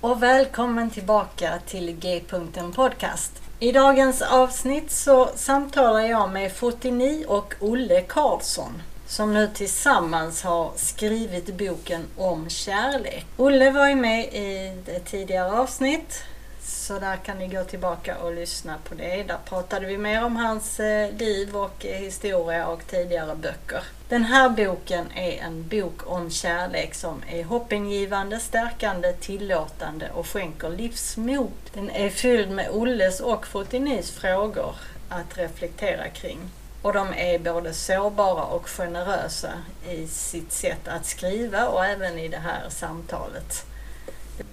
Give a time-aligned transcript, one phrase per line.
[0.00, 3.42] Och välkommen tillbaka till G-punkten Podcast.
[3.58, 10.72] I dagens avsnitt så samtalar jag med Fotini och Olle Karlsson som nu tillsammans har
[10.76, 13.26] skrivit boken om kärlek.
[13.36, 16.22] Olle var ju med i ett tidigare avsnitt
[16.68, 19.22] så där kan ni gå tillbaka och lyssna på det.
[19.22, 23.82] Där pratade vi mer om hans eh, liv och eh, historia och tidigare böcker.
[24.08, 30.70] Den här boken är en bok om kärlek som är hoppingivande, stärkande, tillåtande och skänker
[30.70, 31.52] livsmod.
[31.74, 34.74] Den är fylld med Olles och Fotinis frågor
[35.08, 36.38] att reflektera kring.
[36.82, 39.52] Och de är både sårbara och generösa
[39.88, 43.67] i sitt sätt att skriva och även i det här samtalet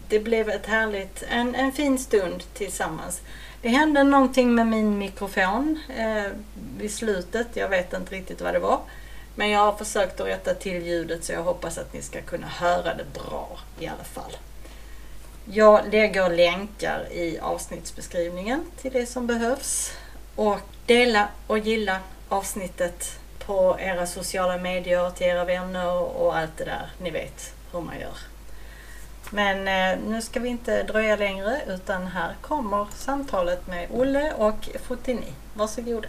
[0.10, 3.22] det blev ett härligt, en, en fin stund tillsammans.
[3.62, 6.32] Det hände någonting med min mikrofon eh,
[6.78, 7.48] vid slutet.
[7.54, 8.80] Jag vet inte riktigt vad det var.
[9.36, 12.48] Men jag har försökt att rätta till ljudet så jag hoppas att ni ska kunna
[12.48, 14.38] höra det bra i alla fall.
[15.46, 19.92] Jag lägger länkar i avsnittsbeskrivningen till det som behövs.
[20.36, 22.00] Och dela och gilla
[22.30, 26.90] avsnittet på era sociala medier, till era vänner och allt det där.
[27.02, 28.35] Ni vet hur man gör.
[29.32, 34.70] Men eh, nu ska vi inte dröja längre utan här kommer samtalet med Olle och
[34.88, 35.34] Fotini.
[35.54, 36.08] Varsågoda.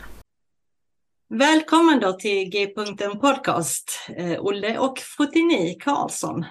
[1.28, 6.44] Välkommen då till G-punkten Podcast, eh, Olle och Fotini Karlsson.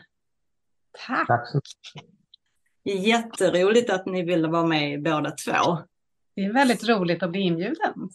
[1.07, 1.27] Tack.
[1.27, 3.05] Tack så mycket.
[3.07, 5.77] Jätteroligt att ni ville vara med båda två.
[6.35, 8.09] Det är väldigt roligt att bli inbjuden.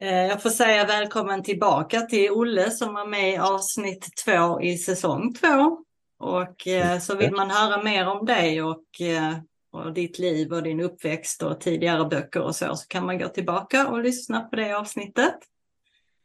[0.00, 4.76] Eh, jag får säga välkommen tillbaka till Olle som var med i avsnitt två i
[4.76, 5.84] säsong två.
[6.20, 9.36] Och eh, så vill man höra mer om dig och, eh,
[9.70, 13.28] och ditt liv och din uppväxt och tidigare böcker och så, så kan man gå
[13.28, 15.34] tillbaka och lyssna på det avsnittet.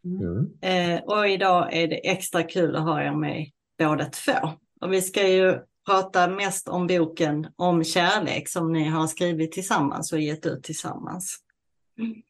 [0.04, 0.48] Mm.
[0.62, 4.50] Eh, och idag är det extra kul att ha er med båda två.
[4.82, 10.14] Och vi ska ju prata mest om boken om kärlek som ni har skrivit tillsammans
[10.14, 11.38] och gett ut tillsammans.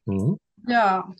[0.07, 0.37] Mm.
[0.67, 1.13] Ja.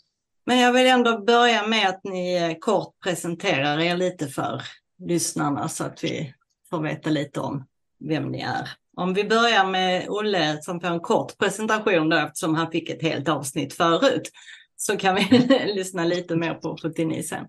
[0.45, 4.61] Men jag vill ändå börja med att ni kort presenterar er lite för
[4.97, 6.33] lyssnarna så att vi
[6.69, 7.65] får veta lite om
[7.99, 8.69] vem ni är.
[8.97, 13.01] Om vi börjar med Olle som får en kort presentation då eftersom han fick ett
[13.01, 14.31] helt avsnitt förut.
[14.77, 17.47] Så kan vi lyssna lite mer på 79 sen.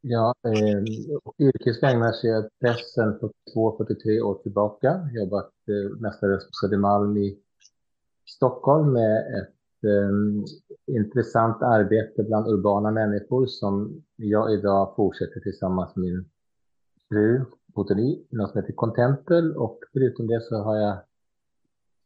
[0.00, 0.82] Ja, eh,
[1.46, 3.18] yrkesvägnar är jag pressen
[3.54, 5.08] 42-43 år tillbaka.
[5.12, 7.38] Jobbat eh, mestadels på Södermalm i
[8.26, 16.04] Stockholm med ett eh, intressant arbete bland urbana människor som jag idag fortsätter tillsammans med
[16.04, 16.24] min
[17.12, 20.96] fru botani, något som heter Contempel och förutom det så har jag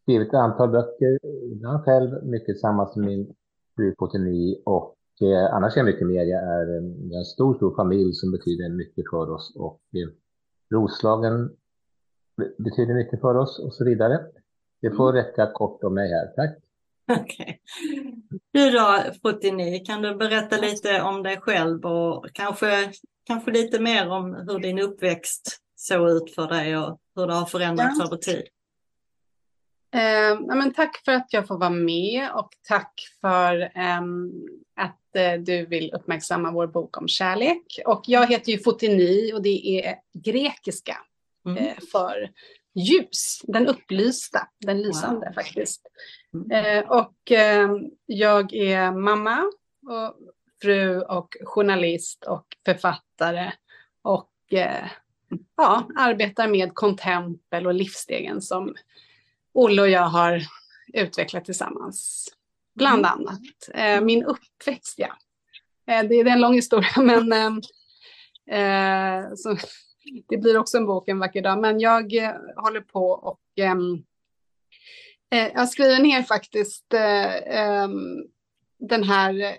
[0.03, 1.19] skrivit ett antal böcker,
[1.53, 3.35] ibland själv, mycket tillsammans med min
[3.77, 6.25] fru botani och eh, annars är jag mycket mer.
[6.25, 10.09] Jag är en, en stor, stor familj som betyder mycket för oss och eh,
[10.71, 11.51] Roslagen
[12.59, 14.21] betyder mycket för oss och så vidare.
[14.81, 15.25] Det får mm.
[15.25, 16.27] räcka kort om mig här.
[16.27, 16.59] Tack.
[17.21, 17.25] Okej.
[17.25, 18.39] Okay.
[18.53, 22.93] Du då, Fotini, kan du berätta lite om dig själv och kanske
[23.27, 27.47] kanske lite mer om hur din uppväxt såg ut för dig och hur det har
[27.47, 28.07] förändrats ja.
[28.07, 28.43] över tid.
[29.95, 34.01] Eh, men tack för att jag får vara med och tack för eh,
[34.77, 37.81] att eh, du vill uppmärksamma vår bok om kärlek.
[37.87, 40.97] Och jag heter ju Fotini och det är grekiska
[41.47, 41.67] mm.
[41.67, 42.31] Eh, för
[42.75, 45.35] ljus, den upplysta, den lysande wow.
[45.35, 45.87] faktiskt.
[46.35, 46.51] Mm.
[46.51, 49.53] Eh, och ehm, jag är mamma
[49.89, 50.19] och
[50.63, 53.53] fru och journalist och författare
[54.03, 54.91] och eh,
[55.57, 58.75] ja, arbetar med Contempel och livsstegen som
[59.53, 60.43] Olle och jag har
[60.93, 62.29] utvecklat tillsammans.
[62.75, 63.11] bland mm.
[63.11, 63.69] annat.
[63.75, 65.17] Eh, min uppväxt, ja.
[65.87, 67.61] Eh, det, det, är en lång historia, men ehm,
[68.51, 69.57] eh, så,
[70.29, 71.59] det blir också en bok en vacker dag.
[71.61, 74.05] Men jag eh, håller på och ehm,
[75.31, 78.25] eh, jag skriver ner faktiskt ehm,
[78.79, 79.57] den här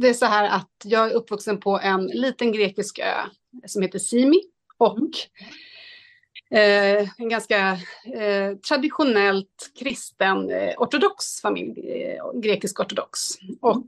[0.00, 3.14] det är så här att jag är uppvuxen på en liten grekisk ö
[3.66, 4.42] som heter Simi
[4.78, 5.08] och
[6.50, 7.78] eh, en ganska
[8.14, 13.20] eh, traditionellt kristen eh, ortodox familj, eh, grekisk ortodox.
[13.60, 13.86] Och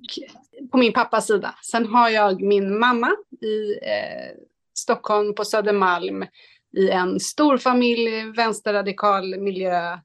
[0.71, 1.55] på min pappas sida.
[1.63, 4.37] Sen har jag min mamma i eh,
[4.79, 6.27] Stockholm på Södermalm
[6.77, 9.99] i en stor familj, vänsterradikal miljö.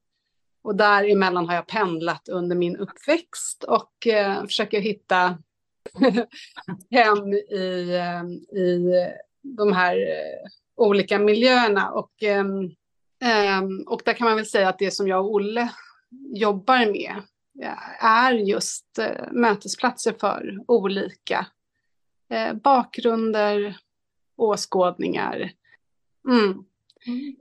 [0.63, 5.37] Och däremellan har jag pendlat under min uppväxt och eh, försöker hitta
[6.91, 8.91] hem i, ehm, i
[9.41, 11.91] de här eh, olika miljöerna.
[11.91, 12.71] Och, ehm,
[13.23, 15.69] ehm, och där kan man väl säga att det som jag och Olle
[16.35, 17.21] jobbar med
[17.99, 21.47] är just eh, mötesplatser för olika
[22.29, 23.77] eh, bakgrunder,
[24.37, 25.51] åskådningar,
[26.29, 26.63] mm.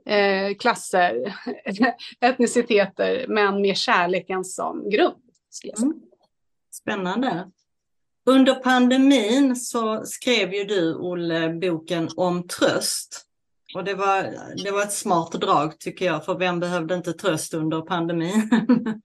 [0.05, 0.55] Mm.
[0.55, 1.35] klasser,
[2.19, 5.23] etniciteter, men med kärleken som grund.
[5.77, 6.01] Mm.
[6.71, 7.51] Spännande.
[8.25, 13.25] Under pandemin så skrev ju du, Olle, boken om tröst.
[13.75, 17.53] Och det var, det var ett smart drag tycker jag, för vem behövde inte tröst
[17.53, 18.49] under pandemin?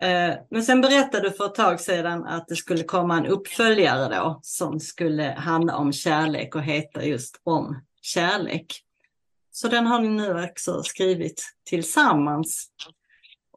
[0.00, 4.16] Eh, men sen berättade du för ett tag sedan att det skulle komma en uppföljare
[4.16, 8.66] då som skulle handla om kärlek och heta just om kärlek.
[9.52, 12.66] Så den har ni nu också skrivit tillsammans.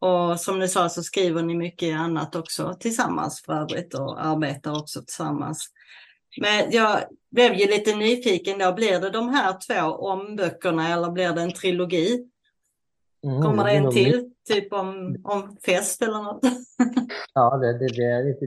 [0.01, 4.71] Och som ni sa så skriver ni mycket annat också tillsammans för övrigt och arbetar
[4.71, 5.69] också tillsammans.
[6.41, 6.99] Men jag
[7.31, 11.53] blev ju lite nyfiken då, blir det de här två omböckerna eller blir det en
[11.53, 12.29] trilogi?
[13.23, 16.43] Mm, Kommer det en till, typ om, om fest eller något?
[17.33, 17.87] ja, det, det,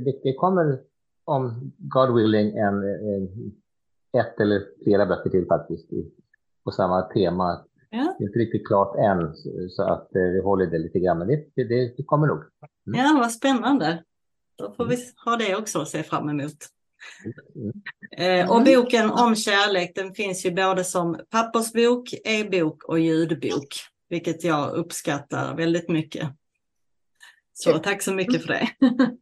[0.01, 0.79] det, det, kommer
[1.25, 3.53] om God willing en, en,
[4.19, 5.89] ett eller flera böcker till faktiskt
[6.65, 7.65] på samma tema.
[7.91, 8.17] Ja.
[8.19, 9.37] Det är inte riktigt klart än,
[9.71, 12.39] så att eh, vi håller det lite grann, men det, det, det kommer nog.
[12.87, 13.01] Mm.
[13.01, 14.05] Ja, vad spännande.
[14.59, 15.07] Då får vi mm.
[15.25, 16.57] ha det också att se fram emot.
[17.55, 18.43] Mm.
[18.43, 23.69] Eh, och boken om kärlek, den finns ju både som pappersbok, e-bok och ljudbok,
[24.09, 26.29] vilket jag uppskattar väldigt mycket.
[27.53, 28.69] Så tack så mycket för det.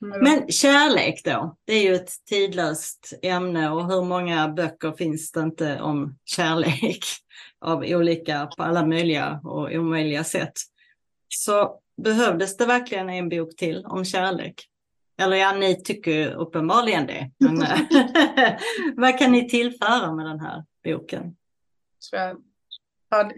[0.00, 5.40] Men kärlek då, det är ju ett tidlöst ämne och hur många böcker finns det
[5.40, 7.04] inte om kärlek
[7.66, 10.52] av olika, på alla möjliga och omöjliga sätt.
[11.28, 14.68] Så behövdes det verkligen en bok till om kärlek?
[15.18, 17.30] Eller ja, ni tycker uppenbarligen det.
[17.38, 17.56] Men
[18.96, 21.36] vad kan ni tillföra med den här boken?
[21.98, 22.36] Så jag
[23.10, 23.32] tar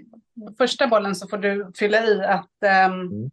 [0.58, 3.30] första bollen så får du fylla i att um, mm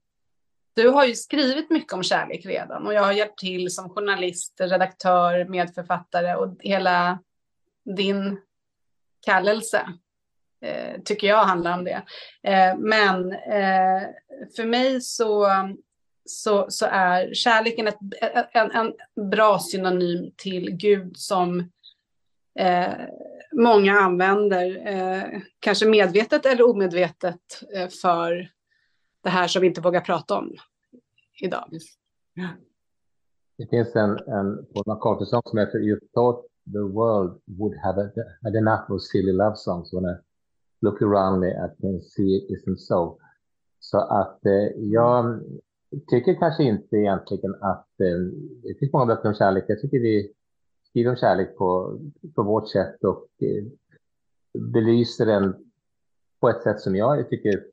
[0.75, 4.55] du har ju skrivit mycket om kärlek redan och jag har hjälpt till som journalist,
[4.59, 7.19] redaktör, medförfattare och hela
[7.95, 8.41] din
[9.25, 9.93] kallelse
[10.65, 12.01] Eh, tycker jag handlar om det.
[12.43, 14.01] Eh, men eh,
[14.55, 15.47] för mig så,
[16.25, 17.99] så, så är kärleken ett,
[18.51, 18.93] en, en
[19.29, 21.69] bra synonym till Gud som
[23.55, 28.51] många använder, eh, kanske medvetet eller omedvetet, eh, för
[29.23, 30.55] det här som vi inte vågar prata om
[31.41, 31.69] idag.
[33.57, 38.11] Det finns en, en Paul McCartney-sång som heter You thought the world would have
[38.43, 40.15] had enough of silly love songs when I
[40.85, 43.17] look around me I can see it isn't so.
[43.79, 45.41] Så att eh, jag
[46.09, 48.17] tycker kanske inte egentligen att eh,
[48.63, 49.65] det finns många böcker om kärlek.
[49.67, 50.33] Jag tycker vi
[50.89, 51.99] skriver om kärlek på,
[52.35, 53.63] på vårt sätt och eh,
[54.61, 55.55] belyser den
[56.41, 57.63] på ett sätt som jag tycker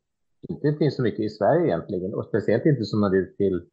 [0.48, 3.66] inte finns så mycket i Sverige egentligen och speciellt inte som når ut till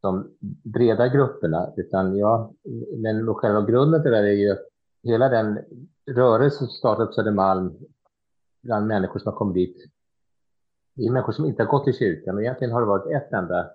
[0.00, 0.30] de
[0.64, 2.52] breda grupperna utan ja,
[2.96, 4.56] men själva grunden till det är ju
[5.02, 5.58] hela den
[6.10, 7.72] rörelse som startade på Södermalm
[8.66, 9.76] bland människor som har kommit dit.
[10.94, 13.32] Det är människor som inte har gått i kyrkan och egentligen har det varit ett
[13.32, 13.70] enda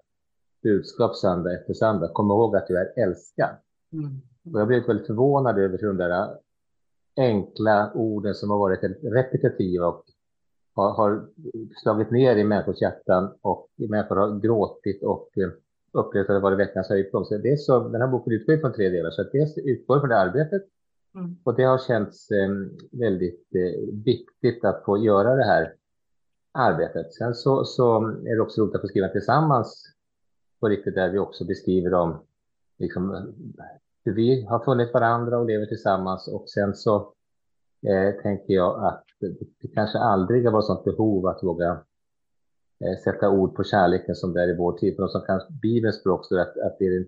[0.64, 2.08] budskap söndag efter söndag.
[2.14, 3.50] Kom ihåg att du är älskad.
[3.94, 4.22] Mm.
[4.54, 6.38] Och jag blev väldigt förvånad över de där
[7.18, 10.06] enkla orden som har varit repetitiva och
[10.76, 11.28] har, har
[11.84, 15.50] slagit ner i människors hjärtan och människor har gråtit och eh,
[15.92, 17.28] upplevt att det varit veckans höjdpunkt.
[17.28, 19.12] Så det är så, den här boken utgår från tre delar.
[19.12, 20.62] Så att dels utgår från det arbetet
[21.16, 21.38] mm.
[21.44, 22.50] och det har känts eh,
[22.92, 25.74] väldigt eh, viktigt att få göra det här
[26.52, 27.14] arbetet.
[27.14, 29.96] Sen så, så är det också roligt att få skriva tillsammans
[30.60, 32.26] på riktigt där vi också beskriver om
[32.78, 33.34] liksom,
[34.04, 37.14] hur vi har funnit varandra och lever tillsammans och sen så
[37.88, 39.04] eh, tänker jag att
[39.62, 41.72] det kanske aldrig har varit sånt behov att våga
[42.80, 44.96] eh, sätta ord på kärleken som det är i vår tid.
[44.96, 47.08] För de som kan Bibelns språk står att, att det är den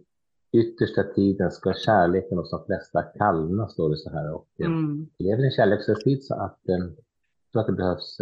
[0.53, 4.33] yttersta tiden ska kärleken hos de flesta kallna, står det så här.
[4.33, 5.07] Och, eh, mm.
[5.17, 6.87] Vi lever i en kärlekslös så att, eh,
[7.51, 8.17] så att det behövs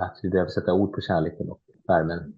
[0.00, 2.34] att vi behöver sätta ord på kärleken och värmen.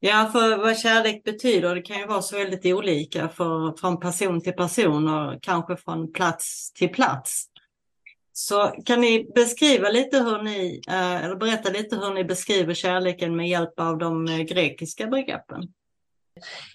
[0.00, 4.40] Ja, för vad kärlek betyder, det kan ju vara så väldigt olika för, från person
[4.40, 7.46] till person och kanske från plats till plats.
[8.32, 13.36] Så kan ni beskriva lite hur ni, eh, eller berätta lite hur ni beskriver kärleken
[13.36, 15.62] med hjälp av de eh, grekiska begreppen?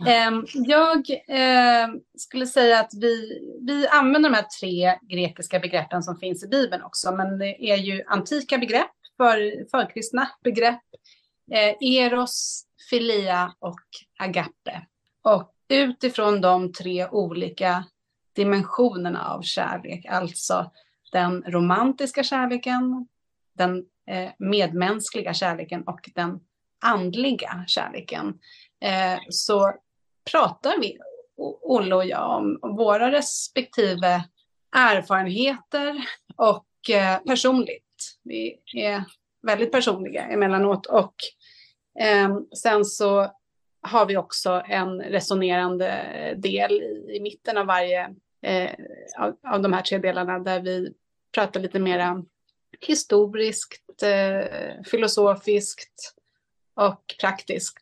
[0.07, 6.17] Ehm, jag ehm, skulle säga att vi, vi använder de här tre grekiska begreppen som
[6.17, 10.83] finns i Bibeln också, men det är ju antika begrepp, för, förkristna begrepp,
[11.51, 13.79] eh, eros, filia och
[14.19, 14.85] agape.
[15.23, 17.85] Och utifrån de tre olika
[18.35, 20.71] dimensionerna av kärlek, alltså
[21.11, 23.07] den romantiska kärleken,
[23.53, 26.39] den eh, medmänskliga kärleken och den
[26.81, 28.39] andliga kärleken,
[28.81, 29.73] Eh, så
[30.31, 30.97] pratar vi,
[31.61, 34.23] Olle och jag, om våra respektive
[34.75, 38.17] erfarenheter och eh, personligt.
[38.23, 39.03] Vi är
[39.41, 41.15] väldigt personliga emellanåt och
[41.99, 43.31] ehm, sen så
[43.81, 46.03] har vi också en resonerande
[46.37, 48.71] del i, i mitten av varje eh,
[49.19, 50.93] av, av, de här tre delarna där vi
[51.31, 52.23] pratar lite mera
[52.79, 56.15] historiskt, eh, filosofiskt
[56.75, 57.77] och praktiskt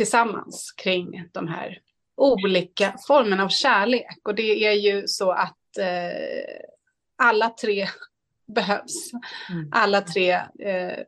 [0.00, 1.78] tillsammans kring de här
[2.16, 4.18] olika formerna av kärlek.
[4.24, 6.66] Och det är ju så att eh,
[7.16, 7.86] alla tre
[8.54, 9.10] behövs.
[9.50, 9.68] Mm.
[9.72, 10.98] Alla tre eh,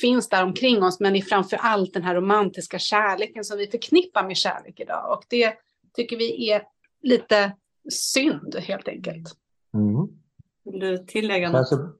[0.00, 3.66] finns där omkring oss, men det är framför allt den här romantiska kärleken som vi
[3.66, 5.12] förknippar med kärlek idag.
[5.12, 5.54] Och det
[5.94, 6.62] tycker vi är
[7.02, 7.52] lite
[7.90, 9.36] synd helt enkelt.
[9.74, 10.08] Mm.
[10.64, 11.58] Vill du tillägga något?
[11.58, 11.92] Alltså,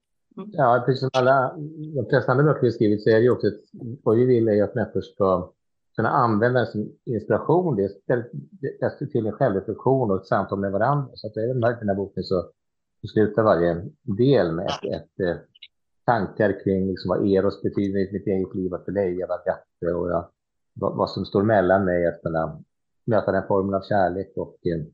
[0.52, 1.56] ja, precis som alla
[1.94, 3.60] de flesta andra böcker vi skrivit så är det ju också ett,
[4.02, 5.52] vad vi vill är att människor ska
[6.00, 7.76] kunna använda det som inspiration.
[7.76, 7.82] Det
[8.80, 11.10] är till en självreflektion och ett samtal med varandra.
[11.14, 12.50] Så att även i den här boken så
[13.12, 15.46] slutar varje del med ett, ett, ett
[16.06, 20.10] tankar kring liksom vad Eros betyder i mitt eget liv, att förleja, vad bättre och
[20.10, 20.28] jag,
[20.74, 22.60] vad, vad, som står mellan mig att kunna
[23.04, 24.86] möta den formen av kärlek och eh,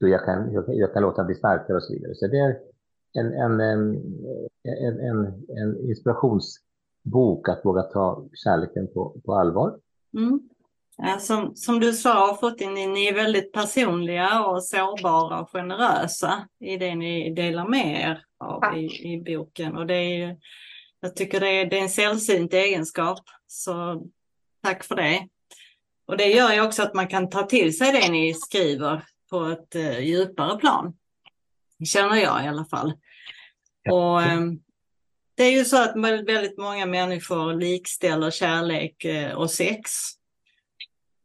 [0.00, 2.14] hur jag kan, jag, jag kan låta den bli starkare och så vidare.
[2.14, 2.58] Så det är
[3.12, 5.76] en, en, en, en, en
[7.04, 9.78] inspirationsbok att våga ta kärleken på, på allvar.
[10.16, 10.40] Mm.
[10.96, 16.76] Ja, som, som du sa, Fotin, ni är väldigt personliga och sårbara och generösa i
[16.76, 19.76] det ni delar med er av i, i, boken.
[19.76, 20.36] Och det är,
[21.00, 24.02] jag tycker det är, det är en sällsynt egenskap, så
[24.62, 25.28] tack för det.
[26.06, 29.44] Och det gör ju också att man kan ta till sig det ni skriver på
[29.44, 30.94] ett uh, djupare plan.
[31.84, 32.92] Känner jag i alla fall.
[33.90, 34.64] Och um,
[35.34, 39.90] det är ju så att väldigt många människor likställer kärlek uh, och sex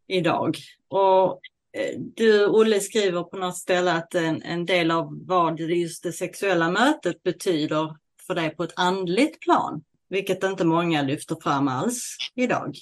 [0.07, 0.57] idag.
[0.87, 1.41] Och
[1.77, 6.11] eh, du, Olle, skriver på något ställe att en, en del av vad just det
[6.11, 7.95] sexuella mötet betyder
[8.27, 12.75] för dig på ett andligt plan, vilket inte många lyfter fram alls idag.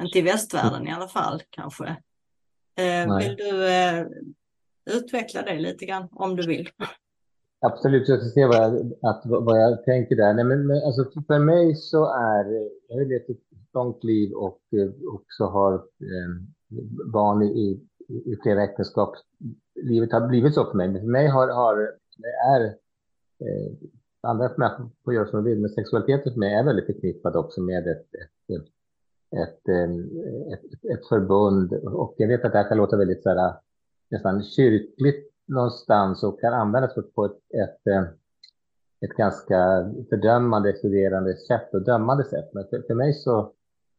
[0.00, 1.96] Inte i västvärlden i alla fall kanske.
[2.76, 4.06] Eh, vill du eh,
[4.90, 6.68] utveckla det lite grann om du vill?
[7.62, 10.34] Absolut, jag ska se vad jag, att, vad jag tänker där.
[10.34, 12.44] Nej, men, men alltså, för mig så är,
[12.88, 13.36] jag har levt ett
[13.74, 16.30] långt liv och eh, också har eh,
[17.12, 19.14] barn i, i flera äktenskap.
[19.74, 21.76] Livet har blivit så för mig, men för mig har, har
[22.46, 22.64] är
[23.40, 23.72] eh,
[24.20, 27.60] andra människor får göra som de vill, men sexualiteten för mig är väldigt förknippad också
[27.60, 31.72] med ett, ett, eh, ett, ett, ett, förbund.
[31.72, 33.54] Och jag vet att det här kan låta väldigt så här,
[34.10, 38.02] nästan kyrkligt någonstans och kan användas på ett, ett, eh,
[39.00, 42.50] ett ganska fördömande, exkluderande sätt och dömande sätt.
[42.52, 43.52] Men för, för mig så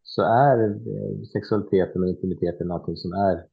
[0.04, 3.46] så är eh, sexualiteten och intimiteten någonting som är,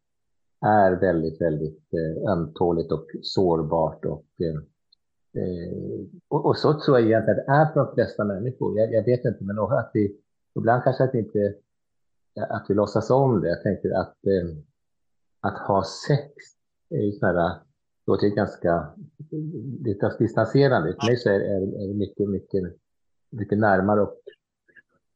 [0.67, 4.05] är väldigt, väldigt eh, ömtåligt och sårbart.
[4.05, 4.25] Och,
[6.29, 8.79] och, och, så tror jag egentligen att det är för de flesta människor.
[8.79, 10.17] Jag, jag vet inte, men att vi,
[10.59, 11.55] ibland kanske att vi inte
[12.49, 13.49] att vi låtsas om det.
[13.49, 14.17] Jag tänker att,
[15.41, 16.33] att ha sex
[16.91, 17.61] är ju sådana
[18.09, 18.89] låter ganska
[20.19, 20.97] distanserande.
[21.01, 22.63] För mig så är, är, är mycket, mycket,
[23.31, 24.17] mycket närmare och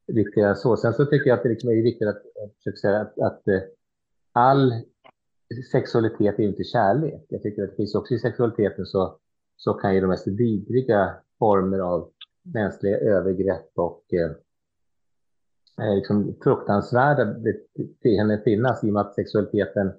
[0.06, 0.76] viktigare så.
[0.76, 2.22] Sen så tycker jag att det liksom är viktigt att,
[2.66, 3.60] att, säga att, att eh,
[4.32, 4.72] all
[5.72, 7.26] sexualitet är inte kärlek.
[7.28, 9.18] Jag tycker att det finns också i sexualiteten så,
[9.56, 12.10] så kan ju de mest vidriga former av
[12.42, 14.30] mänskliga övergrepp och eh,
[15.86, 19.92] eh liksom fruktansvärda beteenden finnas i och med att sexualiteten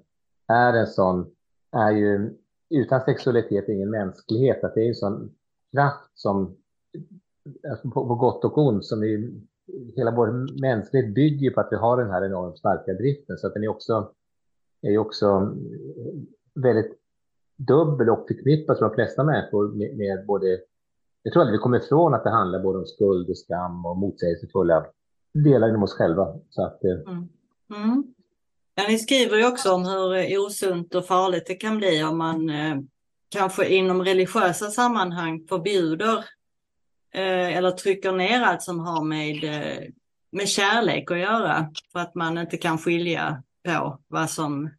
[0.48, 1.30] är en sån,
[1.72, 2.30] är ju
[2.76, 5.34] utan sexualitet ingen mänsklighet, att det är en sån
[5.72, 6.56] kraft som
[7.70, 9.40] alltså på, på gott och ont som vi
[9.96, 13.54] hela vår mänsklighet bygger på att vi har den här enormt starka driften, så att
[13.54, 14.12] den är också,
[14.82, 15.56] är också
[16.54, 16.98] väldigt
[17.56, 20.58] dubbel och förknippad för de flesta människor med, med både
[21.22, 23.96] jag tror aldrig vi kommer ifrån att det handlar både om skuld och skam och
[23.96, 24.86] motsägelsefulla
[25.32, 26.38] delar inom oss själva.
[26.50, 27.28] Så att, eh, mm.
[27.74, 28.13] Mm.
[28.74, 32.50] Ja, ni skriver ju också om hur osunt och farligt det kan bli om man
[32.50, 32.76] eh,
[33.28, 36.18] kanske inom religiösa sammanhang förbjuder
[37.14, 39.88] eh, eller trycker ner allt som har med, eh,
[40.32, 41.70] med kärlek att göra.
[41.92, 44.70] För att man inte kan skilja på vad som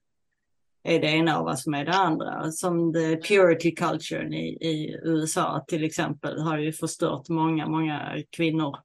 [0.84, 2.52] är det ena och vad som är det andra.
[2.52, 8.78] Som the purity culture i, i USA till exempel har ju förstört många, många kvinnor.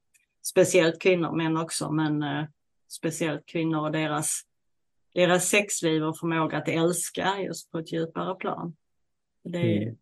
[0.42, 2.44] Speciellt kvinnor, män också, men eh,
[2.88, 4.42] speciellt kvinnor och deras,
[5.14, 8.76] deras sexliv och förmåga att älska just på ett djupare plan.
[9.42, 9.96] Det är, mm.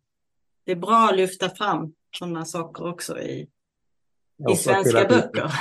[0.63, 3.49] det är bra att lyfta fram sådana saker också i,
[4.51, 5.51] i svenska böcker.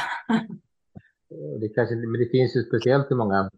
[1.60, 3.50] Det kanske, men det finns ju speciellt i många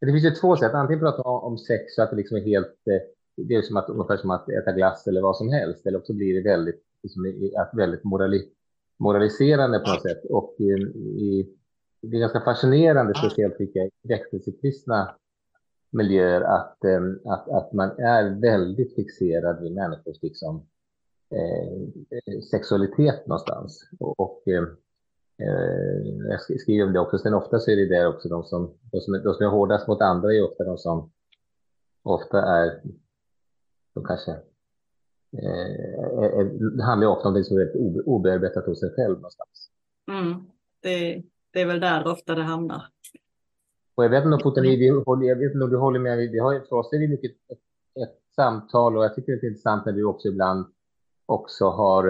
[0.00, 0.74] det finns ju två sätt.
[0.74, 3.02] Antingen prata om sex så att det liksom är helt, eh,
[3.36, 5.86] det är som att, ungefär som att äta glass eller vad som helst.
[5.86, 7.22] Eller också blir det väldigt, liksom,
[7.72, 8.48] väldigt morali,
[8.98, 10.24] moraliserande på något sätt.
[10.30, 11.56] Och i, i,
[12.00, 15.14] det är ganska fascinerande, speciellt tycker jag, i väckelsekristna
[15.90, 20.66] miljöer, att, eh, att, att man är väldigt fixerad vid människors liksom,
[21.30, 23.88] eh, sexualitet någonstans.
[23.98, 24.42] Och, och
[25.40, 27.18] Eh, jag skriver om det också.
[27.18, 29.88] Sen ofta så är det där också de som, de som, de som är hårdast
[29.88, 31.10] mot andra är ofta de som
[32.02, 32.80] ofta är,
[33.94, 34.30] de kanske,
[35.32, 37.76] eh, det handlar ofta om det som är
[38.08, 39.70] obearbetat hos sig själv någonstans.
[40.10, 40.42] Mm.
[40.82, 42.82] Det, det är väl där ofta det hamnar.
[43.94, 46.60] Och jag vet inte om vi, jag vet inte om du håller med, vi har
[46.68, 47.58] för oss är det mycket ett,
[48.02, 50.66] ett samtal och jag tycker det är intressant när du också ibland
[51.26, 52.08] också har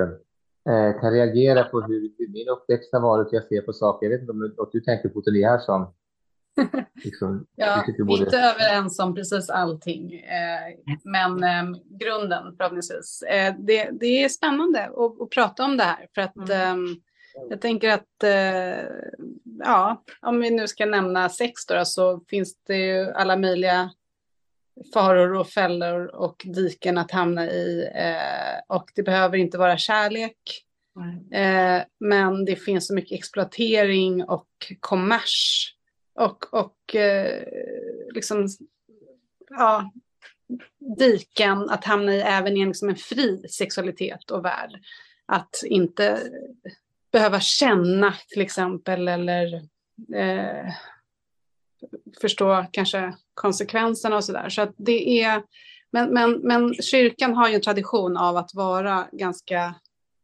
[0.69, 4.07] eh, kan reagera på hur, hur min uppväxt har varit, hur jag ser på saker.
[4.07, 5.95] Jag vet inte om du, du tänker på det här som...
[7.05, 13.23] Liksom, ja, vi är inte överens om precis allting, eh, men eh, grunden förhoppningsvis.
[13.23, 16.87] Eh, det, det är spännande att, att, prata om det här för att mm.
[17.51, 18.85] Jag tänker att, eh,
[19.59, 23.91] ja, om vi nu ska nämna sex då, så finns det ju alla möjliga
[24.95, 27.91] faror och fällor och diken att hamna i.
[27.95, 30.65] Eh, och det behöver inte vara kärlek.
[31.33, 34.49] Eh, men det finns så mycket exploatering och
[34.81, 35.67] kommers.
[36.15, 37.45] Och, och eh,
[38.15, 38.49] liksom,
[39.51, 39.93] ja,
[40.99, 44.71] diken att hamna i även i en, liksom en fri sexualitet och värld.
[45.27, 46.19] Att inte
[47.13, 49.55] behöva känna till exempel eller
[50.15, 50.73] eh,
[52.21, 54.49] förstå kanske konsekvenserna och sådär.
[54.49, 55.43] Så att det är,
[55.91, 59.75] men, men, men kyrkan har ju en tradition av att vara ganska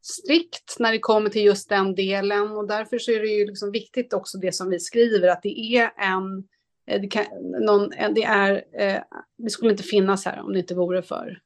[0.02, 3.70] strikt när det kommer till just den delen och därför så är det ju liksom
[3.70, 6.48] viktigt också det som vi skriver att det är en
[6.86, 7.24] eh, det, kan,
[7.60, 9.02] någon, eh, det, är, eh,
[9.38, 11.40] det skulle inte finnas här om det inte vore för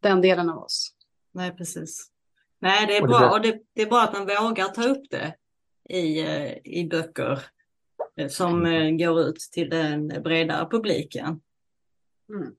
[0.00, 0.94] den delen av oss.
[1.32, 2.10] Nej, precis.
[2.58, 5.34] Nej, det är bra och det, det är bra att man vågar ta upp det
[5.88, 7.42] i, eh, i böcker
[8.18, 11.40] Eh, som eh, går ut till den bredare publiken.
[12.28, 12.54] Mm.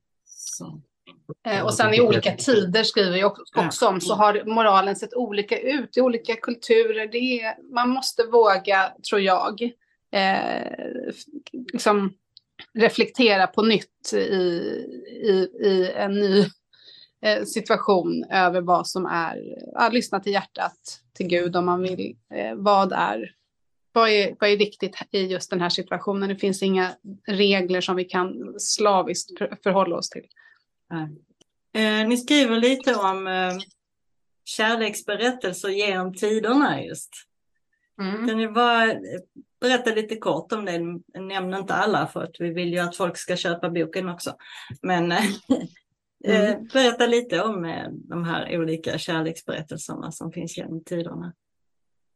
[1.63, 5.97] Och sen i olika tider skriver jag också om så har moralen sett olika ut
[5.97, 7.07] i olika kulturer.
[7.07, 9.61] Det är, man måste våga, tror jag,
[10.11, 11.11] eh,
[11.73, 12.13] liksom
[12.73, 16.45] reflektera på nytt i, i, i en ny
[17.21, 22.15] eh, situation över vad som är, att lyssna till hjärtat, till Gud om man vill.
[22.33, 23.35] Eh, vad är
[23.91, 26.29] vad är, vad är viktigt i just den här situationen?
[26.29, 26.91] Det finns inga
[27.27, 29.29] regler som vi kan slaviskt
[29.63, 30.25] förhålla oss till.
[31.73, 33.57] Eh, ni skriver lite om eh,
[34.45, 37.09] kärleksberättelser genom tiderna just.
[38.01, 38.27] Mm.
[38.27, 38.95] Kan ni bara
[39.61, 40.79] berätta lite kort om det?
[41.21, 44.35] Nämn inte alla för att vi vill ju att folk ska köpa boken också.
[44.81, 45.13] Men
[46.25, 46.67] mm.
[46.73, 51.33] berätta lite om eh, de här olika kärleksberättelserna som finns genom tiderna.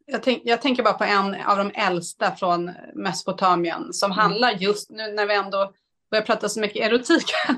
[0.05, 4.17] Jag, tänk, jag, tänker bara på en av de äldsta från Mesopotamien som mm.
[4.17, 5.73] handlar just nu när vi ändå
[6.13, 7.25] börjar prata så mycket erotik.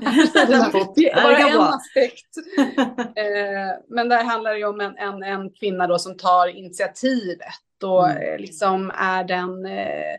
[1.14, 2.36] bara en aspekt.
[3.16, 7.82] eh, men där handlar det ju om en, en, en, kvinna då som tar initiativet
[7.82, 8.22] och mm.
[8.22, 10.16] Eh, liksom är den eh,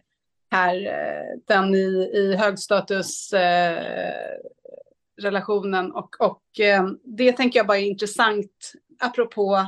[0.51, 4.37] här, eh, den i, i högstatus eh,
[5.21, 9.67] relationen och, och eh, det tänker jag bara är intressant apropå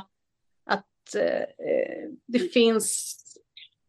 [0.66, 3.16] att eh, eh, det finns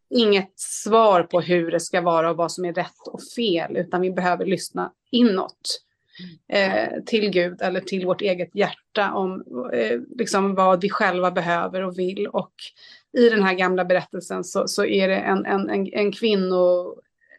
[0.09, 4.01] inget svar på hur det ska vara och vad som är rätt och fel, utan
[4.01, 5.81] vi behöver lyssna inåt.
[6.47, 9.43] eh, till Gud eller till vårt eget hjärta om
[9.73, 12.27] eh, liksom vad vi själva behöver och vill.
[12.27, 12.53] Och
[13.17, 16.11] i den här gamla berättelsen så, så är det en, en, en, en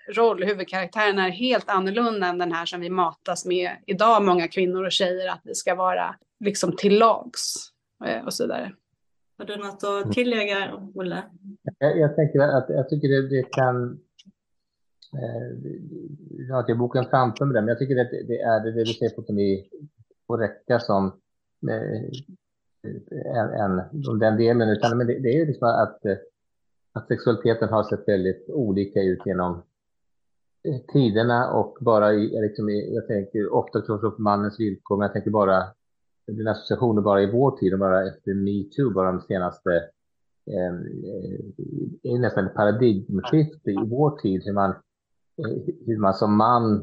[0.06, 4.84] kvinnoroll, huvudkaraktären är helt annorlunda än den här som vi matas med idag, många kvinnor
[4.84, 7.54] och tjejer, att vi ska vara liksom till lags
[8.04, 8.72] eh, och så vidare.
[9.38, 11.22] Har du något att tillägga, Olle?
[11.78, 14.00] Jag, jag tänker att jag tycker det, det kan
[15.14, 15.70] eh,
[16.48, 18.92] jag har inte boken framför mig, men jag tycker att det är det, det du
[18.92, 19.68] säger på ni
[20.26, 21.06] får räcka som
[21.70, 22.02] eh,
[23.36, 26.00] en, en, den delen, utan men det, det är ju liksom att,
[26.92, 29.62] att sexualiteten har sett väldigt olika ut genom
[30.92, 35.30] tiderna och bara i, liksom jag tänker ofta kanske på mannens villkor, men jag tänker
[35.30, 35.64] bara
[36.26, 39.70] den associationen bara i vår tid och bara efter metoo, bara de senaste
[40.46, 44.70] ehm, eh, är nästan ett paradigmskifte i vår tid, hur man,
[45.38, 46.74] eh, hur man som man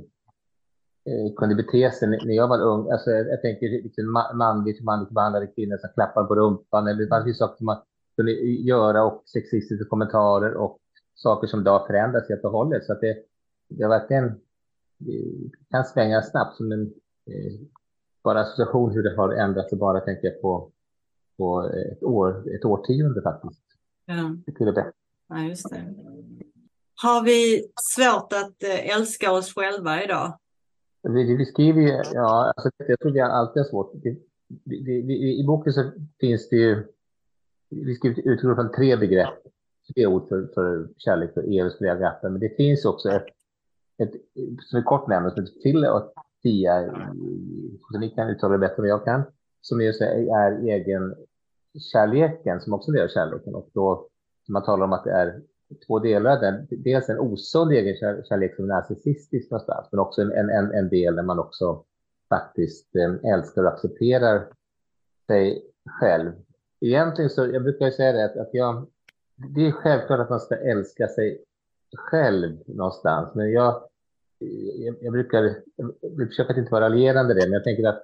[1.06, 2.92] eh, kunde bete sig när jag var ung.
[2.92, 7.08] Alltså, jag, jag tänker liksom manligt, manligt behandlade kvinnor som klappar på rumpan eller det
[7.08, 7.82] fanns saker som man
[8.16, 10.80] kunde göra och sexistiska kommentarer och
[11.16, 12.86] saker som idag förändras helt och hållet.
[12.86, 13.18] Så att det,
[13.70, 14.40] det verkligen
[15.72, 16.82] kan svänga snabbt som en
[17.26, 17.60] eh,
[18.24, 20.72] bara association hur det har ändrats och bara tänka på,
[21.38, 23.64] på ett, år, ett årtionde faktiskt.
[24.06, 24.36] Ja.
[24.46, 24.92] Till det bättre.
[25.30, 25.96] Ja, just det.
[27.02, 30.40] Har vi svårt att eh, älska oss själva idag?
[31.02, 33.92] Vi, vi skriver ju, ja, alltså, jag tror vi alltid har svårt.
[34.04, 34.22] Vi,
[34.64, 36.88] vi, vi, I boken så finns det ju,
[37.70, 39.34] vi skriver utgår från tre begrepp,
[39.94, 43.26] tre ord för, för kärlek, för Eros, för Agata, men det finns också ett,
[44.00, 44.12] ett
[44.60, 46.94] som är kort nämner, som heter Fille och Tia,
[48.00, 49.24] ni kan uttala det bättre än vad jag kan,
[49.62, 51.16] som just är egen
[51.92, 53.56] kärleken som också är kärleken.
[53.56, 54.08] Och då
[54.50, 55.42] man talar om att det är
[55.88, 56.66] två delar.
[56.70, 61.16] Dels en osund egen kärlek som är narcissistisk någonstans, men också en, en, en del
[61.16, 61.84] där man också
[62.30, 64.48] faktiskt eh, älskar och accepterar
[65.28, 65.64] sig
[66.00, 66.32] själv.
[66.82, 68.88] Egentligen så, jag brukar säga det att, att jag,
[69.56, 71.44] det är självklart att man ska älska sig
[71.98, 73.89] själv någonstans, men jag
[74.40, 75.56] jag, jag brukar,
[76.02, 78.04] jag försöker att inte vara raljerande det, men jag tänker att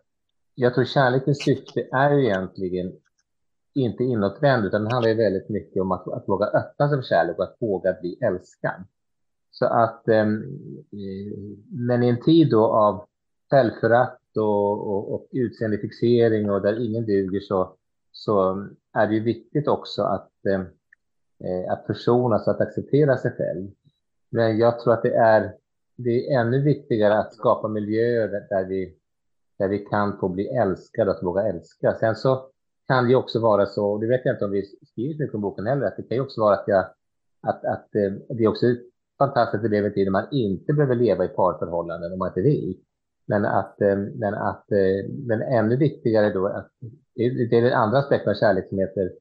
[0.56, 2.93] jag tror kärlekens syfte är ju egentligen
[3.74, 7.04] inte inåtvänd, utan det handlar ju väldigt mycket om att, att våga öppna sig för
[7.04, 8.84] kärlek och att våga bli älskad.
[9.52, 10.26] Så att, eh,
[11.69, 13.06] men i en tid då av
[13.50, 17.76] självförakt och, och, och utseendefixering och där ingen duger så,
[18.12, 20.62] så är det ju viktigt också att, ehm,
[21.39, 23.71] eh, att försonas, att acceptera sig själv.
[24.30, 25.54] Men jag tror att det är
[25.95, 28.95] det är ännu viktigare att skapa miljöer där vi,
[29.58, 31.93] där vi kan få bli älskade, att våga älska.
[31.93, 32.49] Sen så
[32.88, 35.41] kan det också vara så, och det vet jag inte om vi skriver mycket om
[35.41, 36.86] boken heller, att det kan ju också vara att, jag,
[37.41, 38.65] att, att eh, det är också
[39.17, 42.19] fantastiskt att vi lever i en tid när man inte behöver leva i parförhållanden om
[42.19, 42.77] man inte vill.
[43.25, 46.71] Men att, eh, men att, eh, men ännu viktigare då, att,
[47.15, 49.12] det är den andra aspekten av kärlek som heter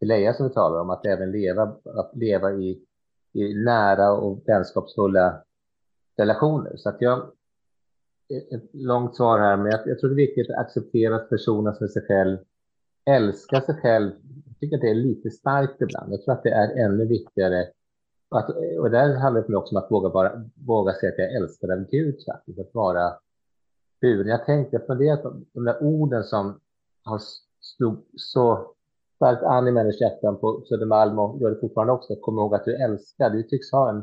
[0.00, 2.84] Leia som vi talar om, att även leva, att leva i,
[3.32, 5.42] i nära och vänskapsfulla
[6.22, 6.76] relationer.
[6.76, 7.18] Så att jag,
[8.50, 11.74] ett långt svar här, men jag, jag tror det är viktigt att acceptera att personen
[11.74, 12.38] som sig själv,
[13.04, 14.10] älskar sig själv.
[14.46, 16.12] Jag tycker att det är lite starkt ibland.
[16.12, 17.66] Jag tror att det är ännu viktigare.
[18.28, 21.18] Att, och där handlar det för mig också om att våga, bara, våga säga att
[21.18, 23.12] jag älskar den Gud, faktiskt, att vara
[24.00, 24.28] buren.
[24.28, 26.60] Jag tänkte, jag funderat på de där orden som
[27.04, 27.20] har
[27.60, 28.74] slog så
[29.16, 32.16] starkt an i människors hjärtan på Södermalm och gör det fortfarande också.
[32.16, 33.30] Kom ihåg att du älskar.
[33.30, 34.02] Du tycks ha en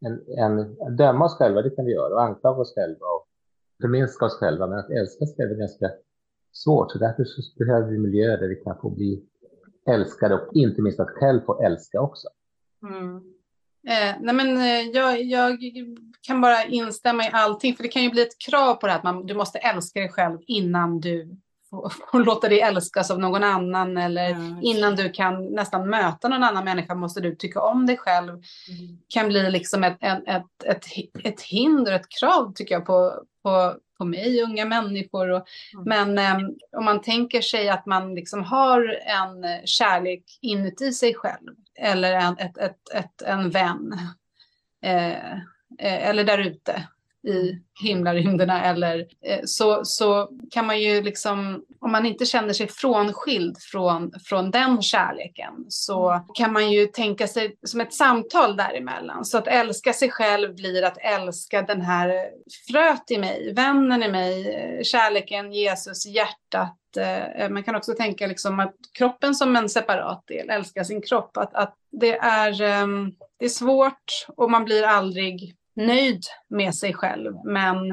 [0.00, 3.26] en, en, döma oss själva, det kan vi göra, och anklaga oss själva och
[3.80, 5.90] förminska oss själva, men att älska sig själva är ganska
[6.52, 9.24] svårt, så därför så behöver vi miljöer där vi kan få bli
[9.88, 12.28] älskade och inte minst att själv få älska också.
[12.82, 13.16] Mm.
[13.88, 15.58] Eh, nej men, eh, jag, jag,
[16.26, 18.98] kan bara instämma i allting, för det kan ju bli ett krav på det här
[18.98, 21.36] att man, du måste älska dig själv innan du
[22.12, 24.58] och låta dig älskas av någon annan eller mm.
[24.62, 28.28] innan du kan nästan möta någon annan människa måste du tycka om dig själv.
[28.28, 28.42] Mm.
[29.08, 30.84] kan bli liksom ett, ett, ett, ett,
[31.24, 35.30] ett hinder, ett krav tycker jag på, på, på mig, unga människor.
[35.30, 36.14] Och, mm.
[36.14, 41.54] Men eh, om man tänker sig att man liksom har en kärlek inuti sig själv
[41.78, 43.98] eller en, ett, ett, ett, en vän
[44.82, 45.32] eh,
[45.78, 46.88] eh eller där ute
[47.26, 52.68] i himlarymderna eller eh, så, så kan man ju liksom, om man inte känner sig
[52.68, 59.24] frånskild från, från den kärleken så kan man ju tänka sig som ett samtal däremellan.
[59.24, 62.30] Så att älska sig själv blir att älska den här
[62.70, 66.76] fröet i mig, vännen i mig, eh, kärleken, Jesus, hjärtat.
[66.96, 71.36] Eh, man kan också tänka liksom att kroppen som en separat del, älska sin kropp.
[71.36, 76.94] Att, att det, är, ehm, det är svårt och man blir aldrig nöjd med sig
[76.94, 77.34] själv.
[77.44, 77.90] Men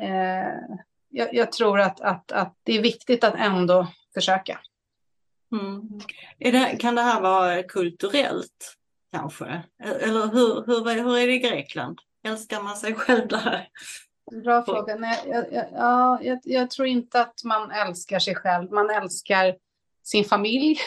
[0.00, 4.60] eh, jag, jag, tror att, att, att det är viktigt att ändå försöka.
[5.52, 5.82] Mm.
[6.38, 8.76] Det, kan det här vara kulturellt
[9.12, 9.62] kanske?
[9.84, 11.98] Eller hur, hur, hur är det i Grekland?
[12.26, 13.68] Älskar man sig själv där?
[14.44, 14.94] Bra fråga.
[14.94, 18.72] Nej, jag, jag, ja, jag, jag, tror inte att man älskar sig själv.
[18.72, 19.56] Man älskar
[20.02, 20.78] sin familj.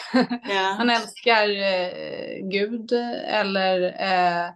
[0.48, 0.78] Yeah.
[0.78, 2.92] man älskar eh, Gud
[3.26, 4.50] eller eh,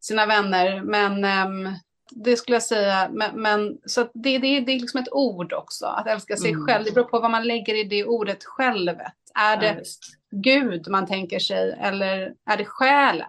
[0.00, 0.82] sina vänner.
[0.82, 1.72] Men eh,
[2.10, 3.10] det skulle jag säga.
[3.12, 5.86] Men, men så det, det, det är liksom ett ord också.
[5.86, 6.66] Att älska sig mm.
[6.66, 6.84] själv.
[6.84, 9.12] Det beror på vad man lägger i det ordet självet.
[9.34, 13.28] Är det ja, Gud man tänker sig eller är det själen?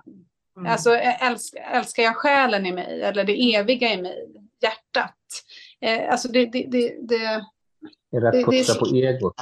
[0.57, 0.71] Mm.
[0.71, 4.27] Alltså älskar, älskar jag själen i mig eller det eviga i mig?
[4.61, 5.17] hjärtat.
[5.81, 7.25] Eh, alltså det, det, det, det,
[8.11, 9.33] är det att putsa på egot?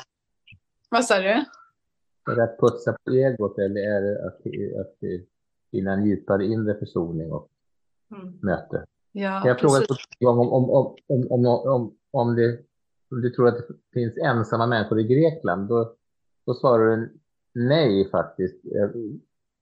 [0.90, 1.46] Vad sa du?
[2.32, 4.40] Är det att putsa på egot eller är det att,
[4.82, 4.98] att
[5.72, 7.50] finna en djupare inre försoning och
[8.16, 8.34] mm.
[8.42, 8.86] möte?
[9.12, 9.86] Ja, jag frågade
[10.20, 12.60] om, om, om, om, om, om, om, det,
[13.12, 15.70] om du tror att det finns ensamma människor i Grekland.
[15.70, 15.94] Då,
[16.46, 17.20] då svarar du
[17.54, 18.66] nej faktiskt.
[18.66, 18.90] Eh,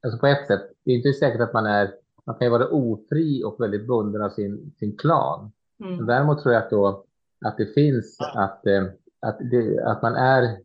[0.03, 1.93] alltså på ett sätt, det är inte säkert att man är
[2.27, 5.51] man kan ju vara ofri och väldigt bunden av sin, sin klan.
[5.83, 6.05] Mm.
[6.05, 7.05] Däremot tror jag att, då,
[7.45, 8.83] att det finns att, eh,
[9.19, 10.57] att, det, att man är,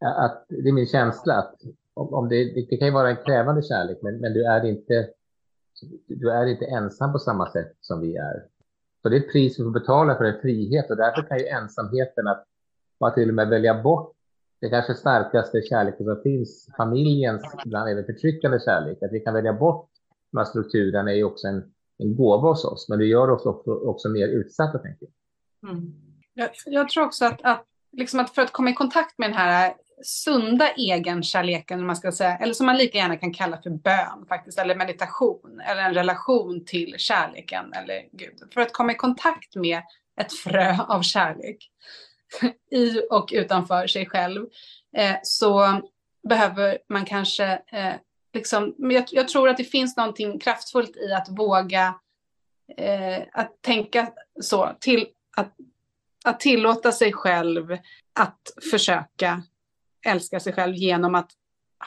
[0.00, 1.54] att det är min känsla att
[2.00, 5.08] om, om det, det kan ju vara en krävande kärlek, men, men du, är inte,
[6.06, 8.42] du är inte ensam på samma sätt som vi är.
[9.02, 11.46] Så det är ett pris vi får betala för en frihet och därför kan ju
[11.46, 12.44] ensamheten att,
[13.00, 14.12] att till och med välja bort
[14.60, 19.52] det kanske starkaste kärleken som finns, familjens, ibland även förtryckande kärlek, att vi kan välja
[19.52, 19.90] bort
[20.32, 21.62] de här strukturerna är ju också en,
[21.98, 25.70] en gåva hos oss, men det gör oss också, också mer utsatta, tänker jag.
[25.70, 25.92] Mm.
[26.34, 29.36] Jag, jag, tror också att, att, liksom att för att komma i kontakt med den
[29.36, 34.26] här sunda egenkärleken, man ska säga, eller som man lika gärna kan kalla för bön
[34.28, 38.52] faktiskt, eller meditation, eller en relation till kärleken eller Gud.
[38.54, 39.82] För att komma i kontakt med
[40.20, 41.70] ett frö av kärlek
[42.70, 44.46] i och utanför sig själv,
[44.96, 45.80] eh, så
[46.28, 47.94] behöver man kanske eh,
[48.34, 51.94] liksom, jag, jag, tror att det finns någonting kraftfullt i att våga
[52.76, 55.54] eh, att tänka så, till, att,
[56.24, 57.76] att tillåta sig själv
[58.20, 59.42] att försöka
[60.06, 61.30] älska sig själv genom att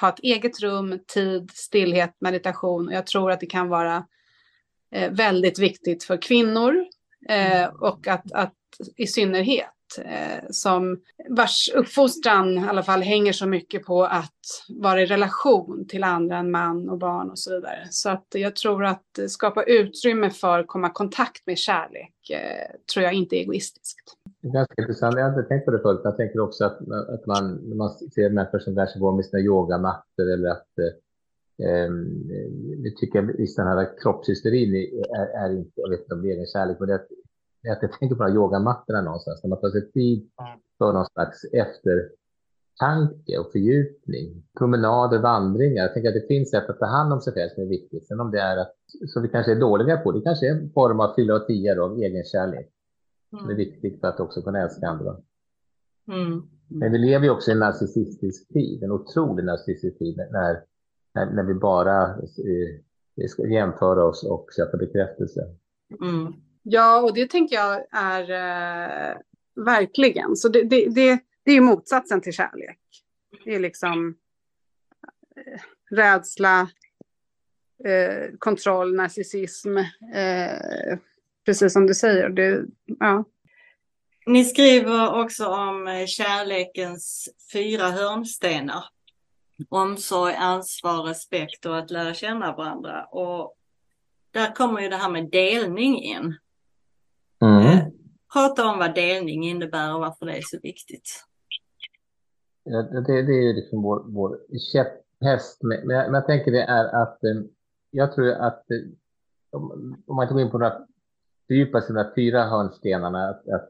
[0.01, 2.89] ha ett eget rum, tid, stillhet, meditation.
[2.91, 4.05] Jag tror att det kan vara
[4.91, 6.85] eh, väldigt viktigt för kvinnor
[7.29, 8.53] eh, och att, att
[8.97, 15.01] i synnerhet eh, som vars uppfostran i alla fall hänger så mycket på att vara
[15.01, 17.87] i relation till andra än man och barn och så vidare.
[17.89, 22.75] Så att jag tror att skapa utrymme för att komma i kontakt med kärlek eh,
[22.93, 24.17] tror jag inte är egoistiskt.
[24.43, 25.15] Det är ganska intressant.
[25.17, 26.01] Jag har inte tänkt på det förut.
[26.03, 26.77] Jag tänker också att,
[27.15, 30.71] att man, när man ser människor som lär sig gå med sina yogamattor eller att
[30.83, 32.27] eh, ehm,
[32.83, 36.31] det tycker jag, just den här kroppshysterin är, är inte, jag vet inte om det
[36.31, 39.61] är en kärlek, men det, att jag tänker på de här yogamattorna någonstans, när man
[39.61, 40.29] tar sig tid
[40.77, 44.43] för någon slags eftertanke och fördjupning.
[44.57, 45.83] Promenader, vandringar.
[45.83, 48.07] Jag tänker att det finns sätt att ta hand om sig själv som är viktigt.
[48.07, 48.75] Sen om det är att,
[49.07, 51.83] som vi kanske är dåliga på, det kanske är en form av fylla och tia
[51.83, 52.72] av egen kärlek.
[53.33, 53.41] Mm.
[53.41, 55.17] Som är viktigt för att också kunna älska andra.
[56.07, 56.41] Mm.
[56.67, 60.63] Men vi lever ju också i en narcissistisk tid, en otrolig narcissistisk tid, när,
[61.13, 65.41] när, när vi bara eh, ska jämföra oss och söka bekräftelse.
[66.01, 66.33] Mm.
[66.63, 69.17] Ja, och det tänker jag är eh,
[69.55, 70.35] verkligen.
[70.35, 72.79] Så det, det, det, det är motsatsen till kärlek.
[73.45, 74.15] Det är liksom
[75.35, 75.61] eh,
[75.95, 76.69] rädsla,
[77.85, 79.77] eh, kontroll, narcissism.
[81.45, 82.29] Precis som du säger.
[82.29, 82.65] Det,
[82.99, 83.23] ja.
[84.25, 88.83] Ni skriver också om eh, kärlekens fyra hörnstenar.
[89.69, 93.05] Omsorg, ansvar, respekt och att lära känna varandra.
[93.05, 93.57] Och
[94.31, 96.37] där kommer ju det här med delning in.
[97.41, 97.67] Mm.
[97.67, 97.87] Eh,
[98.33, 101.23] prata om vad delning innebär och varför det är så viktigt.
[102.63, 104.39] Ja, det, det är liksom vår, vår
[104.73, 105.63] käpphäst.
[105.63, 107.41] Men, men jag tänker det är att eh,
[107.91, 108.65] jag tror att
[109.51, 109.71] om,
[110.07, 110.87] om man inte går in på några
[111.53, 113.69] fördjupa sina fyra hörnstenarna, att, att,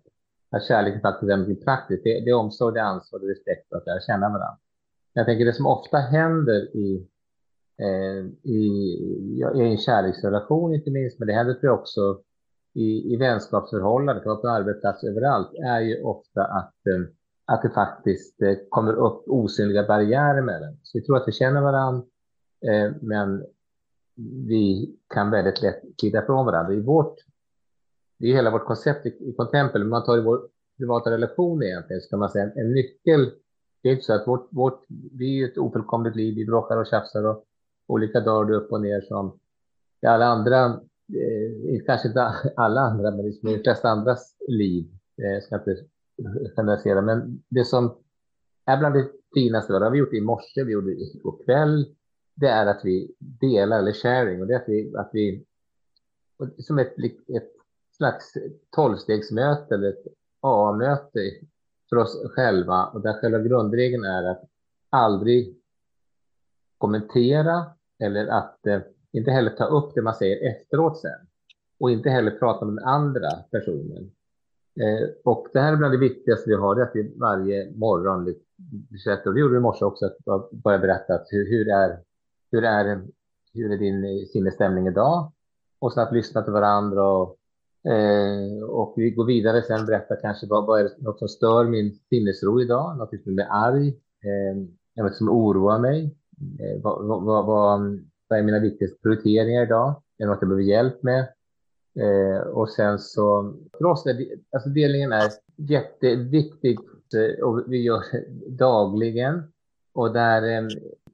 [0.52, 2.04] att kärleken faktiskt är något praktiskt.
[2.04, 4.58] Det, det är omsorg, det är ansvar, det är respekt och att lära känna varandra.
[5.14, 7.08] Jag tänker det som ofta händer i,
[7.82, 8.68] eh, i,
[9.56, 12.22] i en kärleksrelation inte minst, men det händer tror jag också
[12.74, 17.02] i, i vänskapsförhållanden, på arbetsplats överallt, är ju ofta att, eh,
[17.46, 21.62] att det faktiskt eh, kommer upp osynliga barriärer mellan Så vi tror att vi känner
[21.62, 22.04] varandra,
[22.68, 23.46] eh, men
[24.48, 26.74] vi kan väldigt lätt glida från varandra.
[26.74, 27.16] I vårt,
[28.24, 30.42] det är hela vårt koncept i, i Contempel, man tar i vår
[30.78, 33.32] privata relation egentligen, så kan man säga en, en nyckel.
[33.82, 36.88] Det är inte så att vårt, vårt, vi är ett ofullkomligt liv, vi bråkar och
[36.88, 37.46] tjafsar och
[37.88, 39.40] olika dagar upp och ner som
[40.02, 44.86] i alla andra eh, kanske inte alla andra, men liksom i de flesta andras liv,
[45.18, 45.78] eh, ska inte
[46.56, 47.96] generalisera, men det som
[48.66, 51.86] är bland det finaste, det har vi gjort i morse, vi gjorde det igår kväll,
[52.36, 55.46] det är att vi delar, eller sharing, och det är att vi, att vi
[56.58, 56.96] som ett,
[57.28, 57.54] ett
[58.04, 58.34] slags
[58.70, 60.04] tolvstegsmöte eller ett
[60.42, 61.20] A-möte
[61.90, 64.44] för oss själva, och där själva grundregeln är att
[64.90, 65.56] aldrig
[66.78, 67.66] kommentera
[68.00, 68.80] eller att eh,
[69.12, 71.28] inte heller ta upp det man säger efteråt sen
[71.80, 74.12] och inte heller prata med den andra personen.
[74.82, 77.72] Eh, och det här är bland det viktigaste vi har, det är att vi varje
[77.72, 78.20] morgon
[79.26, 82.00] och det gjorde vi i morse också, att börja berätta att hur, hur, är,
[82.52, 83.02] hur, är,
[83.54, 85.32] hur är din sinnesstämning idag?
[85.80, 87.38] Och sen att lyssna till varandra och,
[87.90, 91.66] eh, och vi går vidare sen berätta kanske vad, vad är det, något som stör
[91.66, 93.88] min sinnesro idag, något som är arg,
[94.24, 94.58] eh,
[95.04, 96.16] något som oroar mig,
[96.60, 100.64] eh, vad, vad, vad, vad är mina viktigaste prioriteringar idag, är det något jag behöver
[100.64, 101.28] hjälp med?
[102.00, 106.80] Eh, och sen så, för oss är alltså delningen är jätteviktig
[107.16, 109.44] eh, och vi gör det dagligen.
[109.94, 110.68] Och där, eh,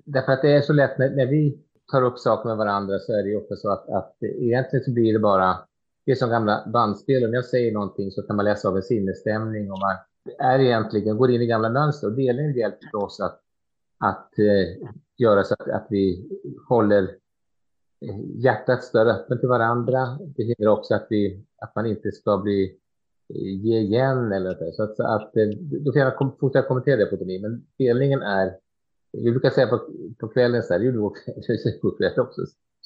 [0.05, 1.59] därför att det är så lätt när, när, vi
[1.91, 4.91] tar upp saker med varandra så är det ju ofta så att, att egentligen så
[4.91, 5.57] blir det bara,
[6.09, 8.83] det är som gamla bandspel, om jag säger någonting så kan man läsa av en
[8.83, 9.97] sinnesstämning och man
[10.39, 13.41] är egentligen, går in i gamla mönster och delningen hjälper oss att,
[13.99, 16.29] att eh, göra så att, att vi
[16.69, 17.03] håller
[18.05, 20.19] eh, hjärtat står öppet till varandra.
[20.35, 22.77] Det hindrar också att, vi, att man inte ska bli
[23.33, 24.71] eh, ge igen eller så.
[24.71, 27.65] så att, så att eh, då du kan gärna fortsätta kommentera det på det, men
[27.77, 28.55] delningen är,
[29.11, 29.79] vi brukar säga på,
[30.19, 31.53] på kvällen så här, det gjorde vi också, ska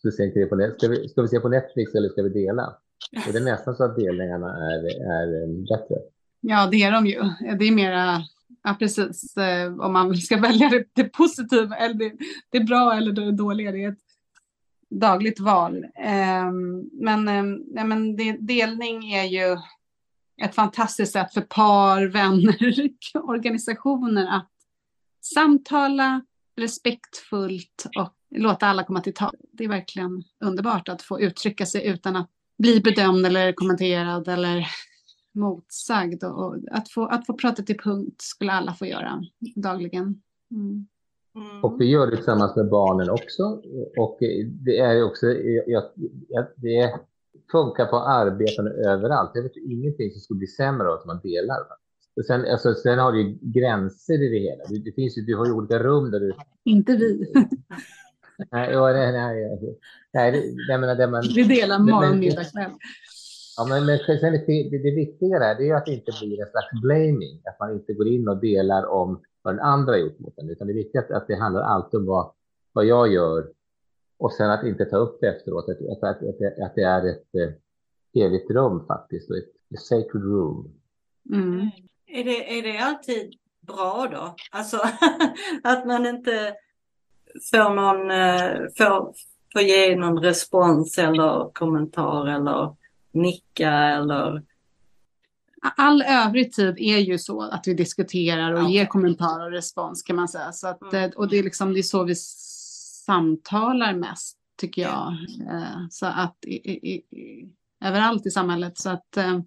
[0.08, 2.78] vi, se på, ska, vi, ska vi se på Netflix eller ska vi dela?
[3.28, 5.96] Och det är nästan så att delningarna är, är eh, bättre.
[6.42, 7.22] Ja, det är de ju.
[7.60, 8.22] Det är mera,
[8.64, 12.12] ja precis, eh, om man ska välja det, det positiva, eller det,
[12.50, 13.72] det bra eller det dåliga.
[13.72, 14.00] Det är ett
[14.90, 15.86] dagligt val.
[15.96, 19.58] Ehm, men, ehm, ja, men delning är ju
[20.42, 22.90] ett fantastiskt sätt för par, vänner,
[23.30, 24.52] organisationer att
[25.22, 26.22] samtala
[26.56, 29.36] respektfullt och låta alla komma till tal.
[29.52, 34.68] Det är verkligen underbart att få uttrycka sig utan att bli bedömd eller kommenterad eller
[35.34, 36.24] motsagd.
[36.24, 39.22] Och att, få, att få prata till punkt skulle alla få göra
[39.56, 40.22] dagligen.
[40.52, 40.88] Mm.
[41.36, 41.64] Mm.
[41.64, 43.44] Och vi gör det tillsammans med barnen också.
[43.98, 44.18] Och
[44.66, 45.84] det är också, jag,
[46.28, 46.94] jag, det
[47.52, 49.32] funkar på arbeten överallt.
[49.34, 51.58] Jag vet ingenting som skulle bli sämre av att man delar.
[52.28, 54.64] Sen, alltså, sen har du ju gränser i det hela.
[54.70, 56.34] Det, det finns ju, du har ju olika rum där du...
[56.64, 57.34] Inte vi.
[58.52, 59.78] nej, nej, nej,
[60.14, 61.22] nej, jag menar, där man...
[61.36, 62.72] Vi delar morgon, middag, kväll.
[63.58, 66.48] Ja, men, men det, det, det viktiga där, det är att det inte blir en
[66.48, 67.42] slags blaming.
[67.46, 70.50] Att man inte går in och delar om vad den andra har gjort mot den,
[70.50, 72.32] utan det är viktigt att det handlar alltid om vad,
[72.74, 73.48] vad jag gör
[74.18, 77.10] och sen att inte ta upp det efteråt, att, att, att, att, att det är
[77.10, 77.54] ett eh,
[78.14, 80.74] heligt rum faktiskt, ett, ett sacred room.
[81.34, 81.70] Mm.
[82.08, 84.36] Är, det, är det alltid bra då?
[84.52, 84.78] Alltså
[85.64, 86.56] att man inte
[87.52, 89.14] får någon, eh, får,
[89.54, 92.76] får ge någon respons eller kommentar eller
[93.12, 94.44] nicka eller
[95.78, 98.74] all övrig tid är ju så att vi diskuterar och okay.
[98.74, 100.52] ger kommentarer och respons kan man säga.
[100.52, 101.04] Så att, mm.
[101.04, 102.16] Eh, och det är, liksom, det är så vi
[103.06, 105.18] samtalar mest tycker jag.
[105.40, 105.90] Mm.
[105.90, 107.50] Så att i, i, i,
[107.86, 108.78] överallt i samhället.
[108.78, 109.40] Så att eh,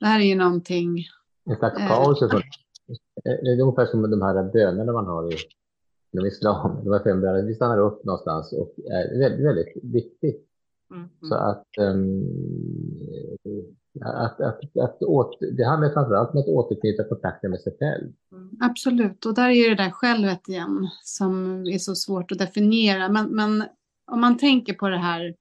[0.00, 1.06] det här är ju någonting.
[1.50, 2.22] En slags paus.
[2.22, 2.28] Eh,
[3.24, 5.36] det är ungefär som de här bönerna man har i
[6.14, 6.84] inom islam.
[6.84, 7.46] De här fem bönerna.
[7.46, 10.48] Vi stannar upp någonstans och är väldigt, väldigt viktigt.
[10.94, 11.08] Mm.
[11.22, 12.28] Så att um,
[14.00, 18.12] att, att, att åter, det handlar framförallt om att återknyta kontakten med sig själv.
[18.32, 23.08] Mm, absolut, och där är det där självet igen som är så svårt att definiera.
[23.08, 23.64] Men, men
[24.06, 25.34] om man tänker på det här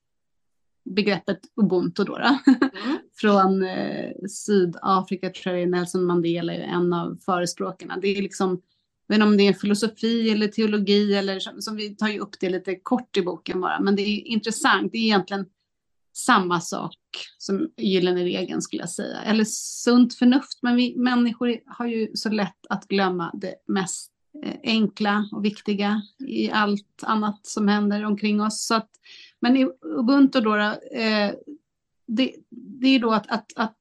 [0.86, 2.97] begreppet ubuntu då, då mm.
[3.21, 7.97] från eh, Sydafrika tror jag Nelson Mandela är en av förespråkarna.
[8.01, 8.61] Det är liksom,
[9.08, 12.49] men om det är filosofi eller teologi eller som, som vi tar ju upp det
[12.49, 14.91] lite kort i boken bara, men det är intressant.
[14.91, 15.45] Det är egentligen
[16.14, 16.97] samma sak
[17.38, 19.22] som gyllene regeln skulle jag säga.
[19.22, 24.12] Eller sunt förnuft, men vi människor har ju så lätt att glömma det mest
[24.43, 28.66] eh, enkla och viktiga i allt annat som händer omkring oss.
[28.66, 28.89] Så att,
[29.39, 31.32] men i Ubuntu då, eh,
[32.08, 33.78] det, det, är då att, att, att,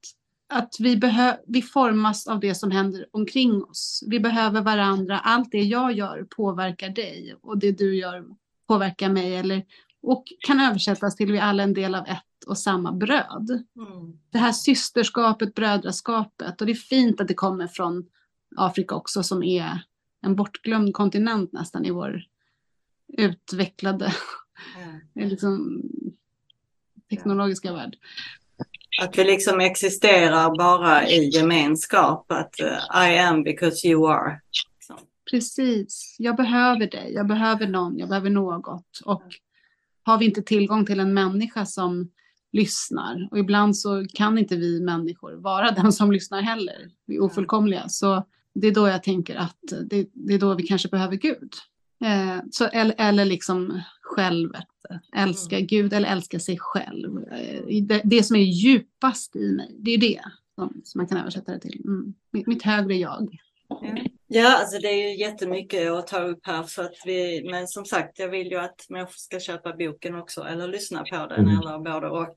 [0.53, 4.05] att vi, behö, vi formas av det som händer omkring oss.
[4.07, 5.19] Vi behöver varandra.
[5.19, 8.25] Allt det jag gör påverkar dig och det du gör
[8.69, 9.37] påverkar mig.
[9.37, 9.65] Eller
[10.03, 13.65] och kan översättas till vi alla är en del av ett och samma bröd.
[13.77, 14.19] Mm.
[14.31, 18.05] Det här systerskapet, brödraskapet och det är fint att det kommer från
[18.57, 19.83] Afrika också som är
[20.23, 22.23] en bortglömd kontinent nästan i vår
[23.19, 24.13] utvecklade
[24.77, 25.01] mm.
[25.29, 25.83] liksom,
[27.11, 27.97] teknologiska värld.
[29.01, 34.41] Att vi liksom existerar bara i gemenskap, att uh, I am because you are.
[34.81, 34.99] Så.
[35.31, 39.01] Precis, jag behöver dig, jag behöver någon, jag behöver något.
[39.05, 39.23] Och
[40.03, 42.11] har vi inte tillgång till en människa som
[42.53, 47.23] lyssnar, och ibland så kan inte vi människor vara den som lyssnar heller, vi är
[47.23, 48.25] ofullkomliga, så
[48.55, 49.59] det är då jag tänker att
[49.91, 51.53] det, det är då vi kanske behöver Gud.
[52.05, 53.83] Eh, så, eller, eller liksom
[54.15, 54.67] självet,
[55.17, 55.67] älska mm.
[55.67, 57.25] Gud eller älska sig själv.
[57.33, 60.21] Eh, det, det, som är djupast i mig, det är det
[60.55, 61.83] som, som man kan översätta det till.
[61.85, 62.15] Mm.
[62.31, 63.39] Mitt, mitt högre jag.
[64.27, 67.85] Ja, alltså det är ju jättemycket att ta upp här för att vi, men som
[67.85, 71.59] sagt, jag vill ju att människor ska köpa boken också eller lyssna på den mm.
[71.59, 72.37] eller både och.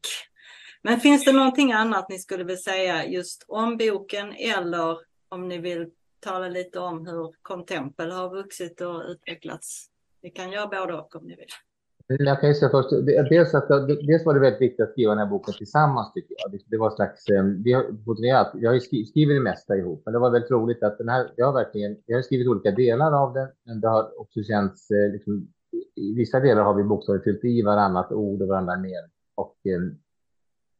[0.81, 4.97] Men finns det någonting annat ni skulle vilja säga just om boken eller
[5.29, 5.87] om ni vill
[6.19, 9.89] tala lite om hur Contempel har vuxit och utvecklats.
[10.25, 12.25] Ni kan göra både och om ni vill.
[12.27, 12.89] Jag kan ju säga först,
[13.29, 16.61] dels, att, dels var det väldigt viktigt att skriva den här boken tillsammans tycker jag.
[16.67, 20.19] Det var slags, ehm, vi har, vi har ju skrivit det mesta ihop, men det
[20.19, 23.33] var väldigt roligt att den här, jag har verkligen, jag har skrivit olika delar av
[23.33, 25.47] den, men det har också känts, eh, liksom,
[25.95, 29.11] i vissa delar har vi bokstavligt fyllt i varannat ord och varandra mening.
[29.35, 29.95] Och ehm,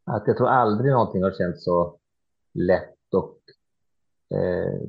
[0.04, 1.98] att jag tror aldrig någonting har känts så
[2.54, 3.40] lätt och
[4.38, 4.82] eh,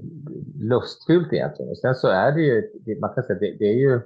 [0.54, 1.70] lustfyllt egentligen.
[1.70, 4.00] Och sen så är det ju, man kan säga det, det är ju,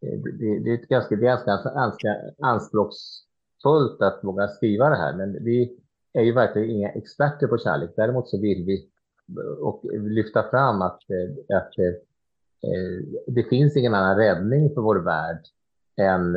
[0.00, 5.44] det, det, är ett ganska, det är ganska, anspråksfullt att våga skriva det här, men
[5.44, 5.78] vi
[6.12, 7.90] är ju verkligen inga experter på kärlek.
[7.96, 8.88] Däremot så vill vi
[9.60, 11.00] och lyfta fram att,
[11.54, 11.94] att eh,
[13.26, 15.40] det finns ingen annan räddning för vår värld
[15.96, 16.36] än,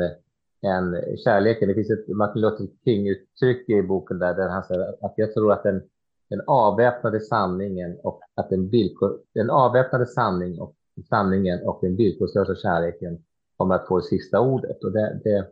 [0.62, 1.68] än kärleken.
[1.68, 5.52] Det finns ett Martin Luther King-uttryck i boken där, där han säger att jag tror
[5.52, 5.82] att den
[6.30, 10.74] den avväpnade sanningen och att den, villkor, den avväpnade sanning och
[11.08, 13.18] sanningen och den villkorslösa kärleken
[13.60, 14.84] kommer att få det sista ordet.
[14.84, 15.50] Och det, det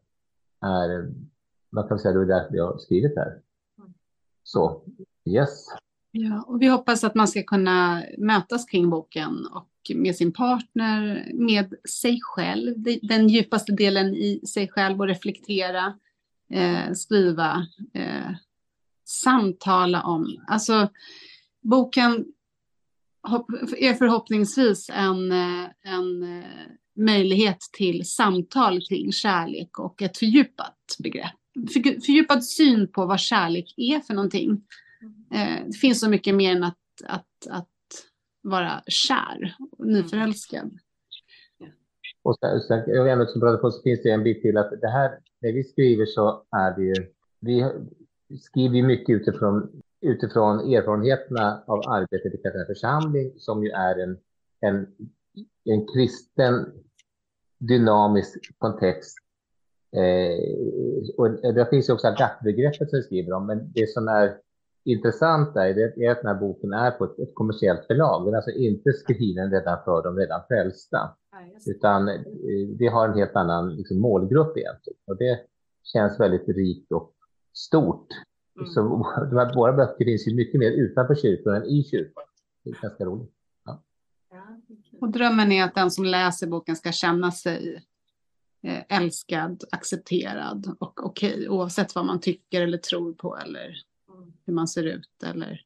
[0.60, 1.12] är,
[1.70, 3.40] man kan säga, det är därför jag har skrivit det här.
[4.42, 4.82] Så,
[5.24, 5.66] yes.
[6.10, 11.30] Ja, och vi hoppas att man ska kunna mötas kring boken och med sin partner,
[11.34, 15.98] med sig själv, den djupaste delen i sig själv och reflektera,
[16.50, 18.30] eh, skriva, eh,
[19.04, 20.44] samtala om.
[20.46, 20.88] Alltså,
[21.60, 22.24] boken
[23.78, 26.44] är förhoppningsvis en, eh, en eh,
[26.98, 31.32] möjlighet till samtal kring kärlek och ett fördjupat begrepp.
[32.06, 34.62] Fördjupad syn på vad kärlek är för någonting.
[35.34, 37.68] Eh, det finns så mycket mer än att, att, att
[38.42, 40.78] vara kär och nyförälskad.
[42.22, 44.88] Och sen, sen, jag ändå som på så finns det en bit till att det
[44.88, 46.94] här, när vi skriver så är det ju,
[47.40, 47.66] vi,
[48.40, 54.18] skriver mycket utifrån, utifrån erfarenheterna av arbetet i Katarina församling, som ju är en,
[54.60, 54.86] en,
[55.64, 56.66] en kristen
[57.58, 59.18] dynamisk kontext.
[59.92, 64.36] Eh, och det finns ju också GATT-begreppet som vi skriver om, men det som är
[64.84, 68.24] intressant är, det är att den här boken är på ett, ett kommersiellt förlag.
[68.24, 71.16] Den är alltså inte skriven redan för de redan frälsta,
[71.66, 72.20] utan eh,
[72.78, 74.98] det har en helt annan liksom, målgrupp egentligen.
[75.06, 75.40] Och det
[75.92, 77.12] känns väldigt rikt och
[77.54, 78.08] stort.
[78.56, 78.68] Mm.
[78.68, 78.80] Så
[79.30, 82.24] de här, våra böcker finns ju mycket mer utanför kyrkan än i kyrkan.
[82.64, 83.32] Det är ganska roligt.
[85.00, 87.82] Och drömmen är att den som läser boken ska känna sig
[88.62, 93.76] eh, älskad, accepterad och okej okay, oavsett vad man tycker eller tror på eller
[94.46, 95.60] hur man ser ut eller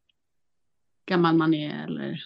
[1.06, 2.20] gammal man är eller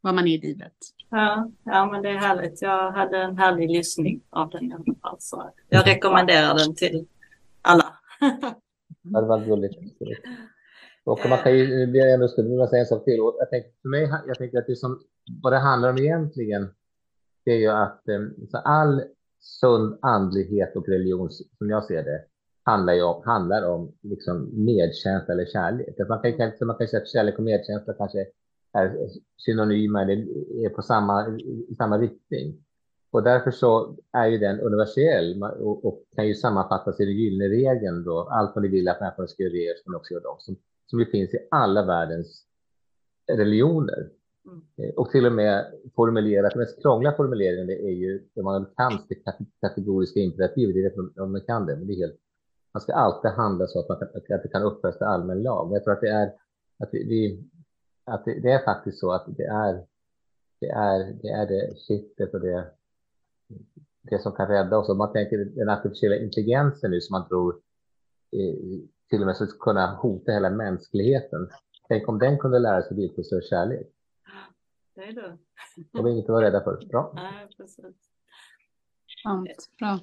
[0.00, 0.76] vad man är i livet.
[1.10, 2.62] Ja, ja, men det är härligt.
[2.62, 5.16] Jag hade en härlig lyssning av den i alla fall.
[5.18, 7.06] Så jag rekommenderar den till
[7.62, 7.98] alla.
[9.02, 9.78] det var gulligt.
[11.08, 11.64] Och man kan ju,
[11.96, 13.16] jag ändå skulle vilja säga en sak till.
[13.38, 15.00] Jag tänker, för mig, jag tänker att det som,
[15.42, 16.68] vad det handlar om egentligen,
[17.44, 19.02] det är ju att eh, så all
[19.40, 22.24] sund andlighet och religion, som jag ser det,
[22.62, 26.00] handlar ju om, handlar om liksom medkänsla eller kärlek.
[26.00, 28.26] Att man, kan, man kan säga att kärlek och medkänsla kanske
[28.72, 30.16] är synonyma eller
[30.64, 31.38] är på samma,
[31.68, 32.64] i samma riktning.
[33.10, 37.54] Och därför så är ju den universell och, och kan ju sammanfattas i den gyllene
[37.54, 38.28] regeln då.
[38.30, 40.56] Allt vad ni vill att människorna ska göra er ska också göra dem.
[40.90, 42.44] Som, som finns i alla världens
[43.32, 44.10] religioner.
[44.46, 44.62] Mm.
[44.76, 45.66] Eh, och till och med
[45.96, 49.14] formulerat, den mest krångliga formuleringen är ju det man kan det
[49.60, 50.74] kategoriska imperativet.
[50.74, 52.16] Det är om man kan det, men det är helt,
[52.72, 55.66] man ska alltid handla så att, man kan, att det kan upphöjas till allmän lag.
[55.66, 56.32] Men jag tror att det är,
[56.78, 57.44] att vi,
[58.04, 59.84] att det, det, är faktiskt så att det är,
[60.60, 62.64] det är, det är det kittet och det
[64.10, 64.88] det som kan rädda oss.
[64.88, 67.60] Om man tänker den artificiella intelligensen nu som man tror
[68.32, 68.80] eh,
[69.10, 71.48] till och med skulle kunna hota hela mänskligheten.
[71.88, 73.86] Tänk om den kunde lära sig villkorslös kärlek.
[74.94, 75.38] Det är det.
[75.92, 76.86] Det var inget att vara rädda för.
[76.86, 77.12] Bra.
[77.16, 77.96] Nej, precis.
[79.24, 79.46] Ja,
[79.78, 79.98] bra.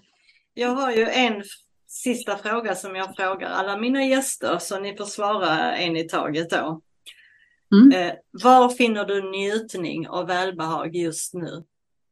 [0.54, 1.44] Jag har ju en
[1.88, 6.50] sista fråga som jag frågar alla mina gäster, så ni får svara en i taget
[6.50, 6.82] då.
[7.72, 7.92] Mm.
[7.92, 11.64] Eh, var finner du njutning och välbehag just nu?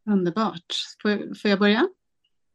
[0.06, 0.74] Underbart.
[1.02, 1.88] Får, får jag börja?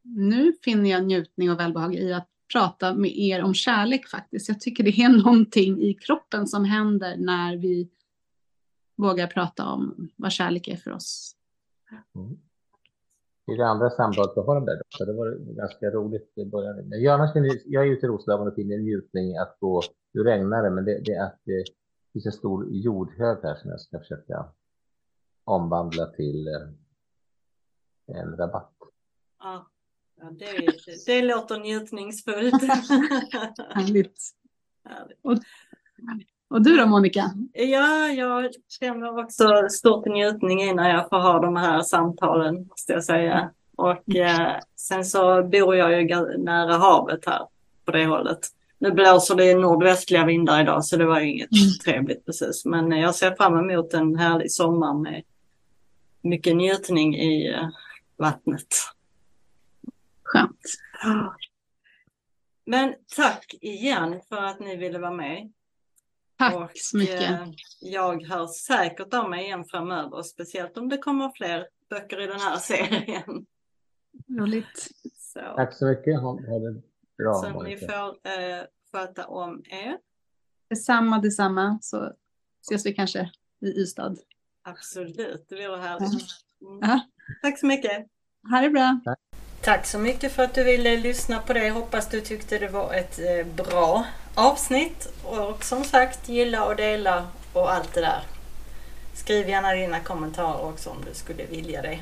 [0.03, 4.49] Nu finner jag njutning och välbehag i att prata med er om kärlek faktiskt.
[4.49, 7.91] Jag tycker det är någonting i kroppen som händer när vi
[8.97, 11.35] vågar prata om vad kärlek är för oss.
[12.15, 12.39] Mm.
[13.53, 16.89] I det andra samtalet vi har om det, så det var ganska roligt i början.
[16.89, 17.31] Men jag,
[17.65, 19.83] jag är ute i Roslagen och finner njutning att gå,
[20.13, 21.65] nu regnar det, men det, det är att det
[22.13, 24.49] finns en stor jordhög här som jag ska försöka
[25.45, 28.73] omvandla till eh, en rabatt.
[29.39, 29.67] Ja,
[30.39, 30.67] det,
[31.07, 32.63] det låter njutningsfullt.
[33.75, 34.21] Härligt.
[35.23, 35.39] Och,
[36.51, 37.31] och du då Monica?
[37.53, 38.51] Ja, jag
[38.81, 43.51] känner också stort njutning i när jag får ha de här samtalen, måste jag säga.
[43.77, 47.47] Och eh, sen så bor jag ju nära havet här
[47.85, 48.39] på det hållet.
[48.79, 51.71] Nu blåser det nordvästliga vindar idag så det var inget mm.
[51.85, 52.65] trevligt precis.
[52.65, 55.23] Men jag ser fram emot en härlig sommar med
[56.23, 57.69] mycket njutning i eh,
[58.17, 58.67] vattnet.
[60.29, 60.61] Skönt.
[62.67, 65.53] Men tack igen för att ni ville vara med.
[66.39, 67.31] Tack och, så mycket.
[67.31, 67.49] Eh,
[67.81, 72.41] jag hör säkert av mig igen framöver, speciellt om det kommer fler böcker i den
[72.41, 73.47] här serien.
[74.41, 74.91] Roligt.
[75.15, 75.41] Så.
[75.57, 76.21] Tack så mycket.
[76.21, 76.83] Ha, ha det
[77.19, 77.35] bra.
[77.35, 77.81] Så Monica.
[77.81, 78.63] ni får eh,
[78.93, 79.99] sköta om er.
[80.69, 81.79] Detsamma, detsamma.
[81.83, 82.13] Så
[82.61, 84.17] ses vi kanske i Ystad.
[84.63, 86.29] Absolut, det vore härligt.
[86.61, 87.01] Mm.
[87.43, 88.07] Tack så mycket.
[88.51, 89.01] Ha det bra.
[89.05, 89.19] Tack.
[89.69, 91.71] Tack så mycket för att du ville lyssna på det.
[91.71, 94.05] Hoppas du tyckte det var ett eh, bra
[94.35, 95.09] avsnitt.
[95.25, 98.23] Och som sagt, gilla och dela och allt det där.
[99.15, 101.99] Skriv gärna dina kommentarer också om du skulle vilja det.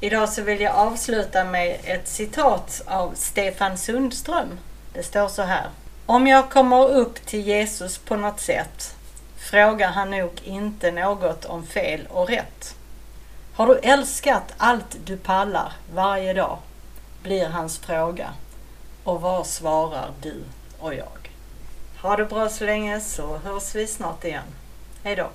[0.00, 4.58] Idag så vill jag avsluta med ett citat av Stefan Sundström.
[4.92, 5.68] Det står så här.
[6.06, 8.96] Om jag kommer upp till Jesus på något sätt
[9.36, 12.74] frågar han nog inte något om fel och rätt.
[13.54, 16.58] Har du älskat allt du pallar varje dag?
[17.24, 18.30] Blir hans fråga.
[19.04, 20.42] Och vad svarar du
[20.78, 21.30] och jag?
[22.02, 24.44] Ha det bra så länge så hörs vi snart igen.
[25.02, 25.28] Hejdå!